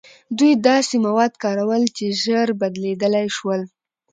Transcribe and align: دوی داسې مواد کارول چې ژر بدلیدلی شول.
دوی 0.37 0.53
داسې 0.69 0.95
مواد 1.05 1.33
کارول 1.43 1.83
چې 1.95 2.05
ژر 2.23 2.47
بدلیدلی 2.61 3.27
شول. 3.35 3.61